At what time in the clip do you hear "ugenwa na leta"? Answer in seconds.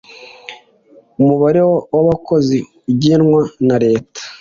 2.91-4.21